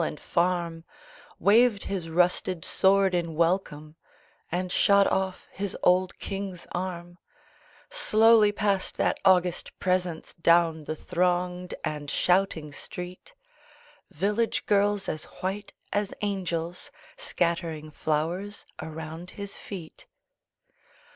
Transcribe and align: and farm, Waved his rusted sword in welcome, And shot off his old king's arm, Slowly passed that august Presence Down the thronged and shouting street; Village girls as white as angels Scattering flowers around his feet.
and 0.01 0.19
farm, 0.19 0.83
Waved 1.37 1.83
his 1.83 2.09
rusted 2.09 2.65
sword 2.65 3.13
in 3.13 3.35
welcome, 3.35 3.95
And 4.51 4.71
shot 4.71 5.05
off 5.05 5.47
his 5.51 5.77
old 5.83 6.17
king's 6.17 6.65
arm, 6.71 7.19
Slowly 7.91 8.51
passed 8.51 8.97
that 8.97 9.19
august 9.23 9.77
Presence 9.77 10.33
Down 10.33 10.85
the 10.85 10.95
thronged 10.95 11.75
and 11.83 12.09
shouting 12.09 12.71
street; 12.73 13.35
Village 14.09 14.65
girls 14.65 15.07
as 15.07 15.25
white 15.43 15.71
as 15.93 16.15
angels 16.21 16.89
Scattering 17.17 17.91
flowers 17.91 18.65
around 18.81 19.29
his 19.37 19.55
feet. 19.55 20.07